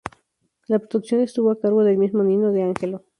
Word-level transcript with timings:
La 0.67 0.79
producción 0.79 1.21
estuvo 1.21 1.51
a 1.51 1.59
cargo 1.59 1.83
del 1.83 1.99
mismo 1.99 2.23
de 2.23 2.29
Nino 2.29 2.51
de 2.51 2.63
Angelo. 2.63 3.05